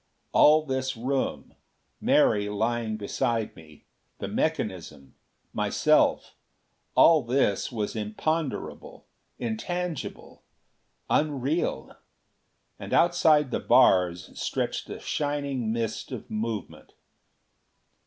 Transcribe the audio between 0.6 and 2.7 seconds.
this room Mary